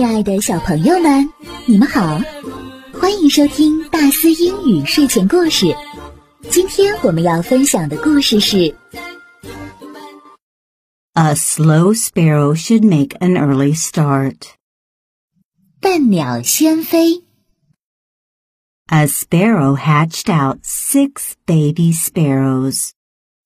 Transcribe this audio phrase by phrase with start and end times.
[0.00, 1.28] 亲爱的小朋友们，
[1.66, 2.20] 你们好，
[2.92, 5.74] 欢迎收听大思英语睡前故事。
[6.50, 8.74] 今天我们要分享的故事是：
[11.14, 14.36] A slow sparrow should make an early start。
[15.80, 17.24] 笨鸟先飞。
[18.88, 22.90] A sparrow hatched out six baby sparrows.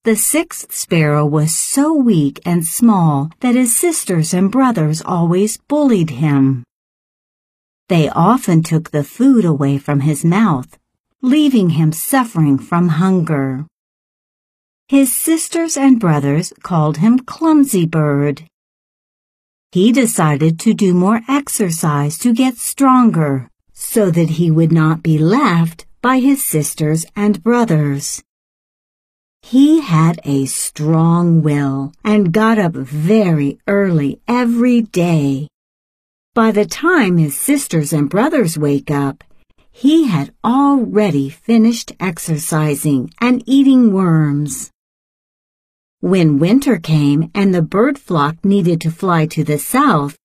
[0.05, 6.11] The sixth sparrow was so weak and small that his sisters and brothers always bullied
[6.11, 6.63] him.
[7.89, 10.77] They often took the food away from his mouth,
[11.23, 13.65] leaving him suffering from hunger.
[14.89, 18.43] His sisters and brothers called him Clumsy Bird.
[19.71, 25.17] He decided to do more exercise to get stronger so that he would not be
[25.17, 28.21] laughed by his sisters and brothers.
[29.45, 35.49] He had a strong will and got up very early every day.
[36.33, 39.23] By the time his sisters and brothers wake up,
[39.71, 44.71] he had already finished exercising and eating worms.
[45.99, 50.17] When winter came and the bird flock needed to fly to the south,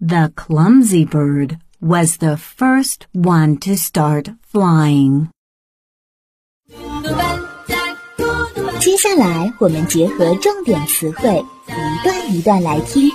[0.00, 5.30] the clumsy bird was the first one to start flying.
[8.81, 13.11] 接下来，我们结合重点词汇，一段一段来听。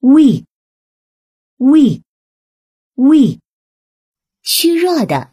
[0.00, 0.44] weak,
[1.58, 2.02] weak,
[2.96, 3.38] weak，
[4.42, 5.30] 虚弱的。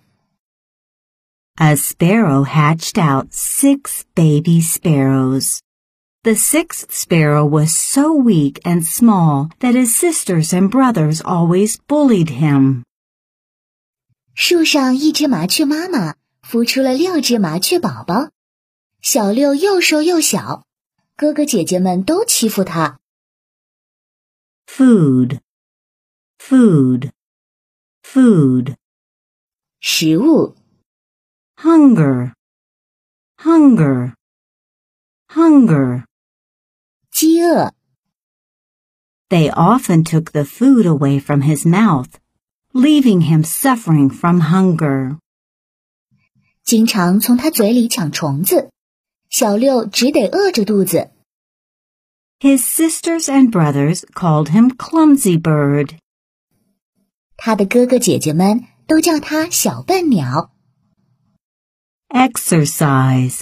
[1.56, 5.60] A sparrow hatched out six baby sparrows.
[6.24, 12.40] The sixth sparrow was so weak and small that his sisters and brothers always bullied
[12.40, 12.84] him.
[14.34, 16.16] 树上一只麻雀妈妈
[16.50, 18.32] 孵出了六只麻雀宝宝，
[19.02, 20.66] 小六又瘦又小，
[21.16, 23.00] 哥哥姐姐们都欺负他。
[24.68, 25.40] Food,
[26.40, 27.12] food,
[28.04, 28.76] food，
[29.80, 30.56] 食物。
[31.58, 32.34] Hunger,
[33.38, 34.14] hunger,
[35.30, 36.04] hunger，
[37.10, 37.74] 饥饿。
[39.30, 42.10] They often took the food away from his mouth,
[42.74, 45.18] leaving him suffering from hunger.
[46.70, 48.70] 经常从他嘴里抢虫子，
[49.30, 51.12] 小六只得饿着肚子。
[52.40, 55.98] His sisters and brothers called him Clumsy Bird.
[57.38, 60.52] 他的哥哥姐姐们都叫他小笨鸟。
[62.10, 63.42] Exercise,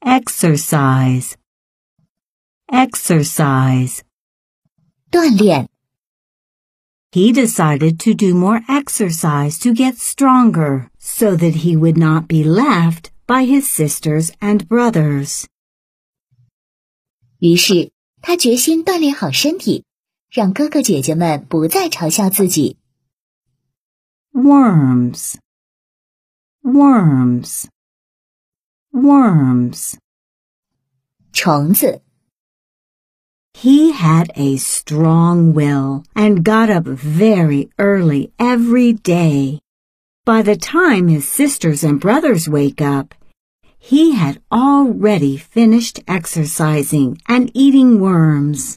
[0.00, 1.32] exercise,
[2.66, 4.00] exercise.
[5.10, 5.68] 锻炼。
[7.12, 12.44] he decided to do more exercise to get stronger so that he would not be
[12.44, 15.44] laughed by his sisters and brothers.
[17.38, 19.84] 于是，他决心锻炼好身体，
[20.30, 22.76] 让哥哥姐姐们不再嘲笑自己。
[24.32, 25.36] Worms,
[26.62, 27.66] worms,
[28.92, 29.94] worms.
[31.32, 32.02] 虫子。
[33.54, 39.60] he had a strong will and got up very early every day.
[40.24, 43.14] By the time his sisters and brothers wake up,
[43.78, 48.76] he had already finished exercising and eating worms.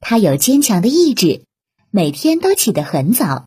[0.00, 1.44] 他有坚强的意志，
[1.90, 3.46] 每天都起得很早。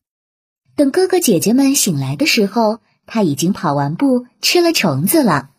[0.75, 5.49] 等哥哥姐姐们醒来的时候，他已经跑完步，吃了虫子了。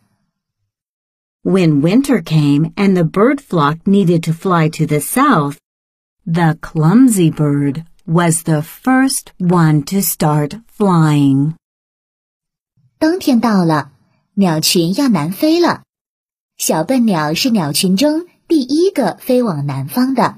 [1.43, 5.57] when winter came and the bird flock needed to fly to the south,
[6.25, 11.53] the clumsy bird was the first one to start flying.
[12.99, 13.91] 冬天到了，
[14.33, 15.83] 鸟群要南飞了。
[16.57, 20.37] 小笨鸟是鸟群中第一个飞往南方的。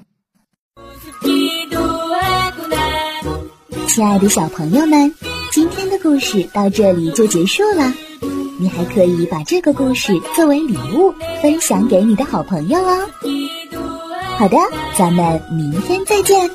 [3.88, 5.14] 亲爱的小朋友们，
[5.52, 7.94] 今天的故事到这里就结束了。
[8.59, 13.09] 你还可以把这个故事作为礼物分享给你的好朋友哦。
[14.37, 14.57] 好的，
[14.97, 16.51] 咱们明天再见。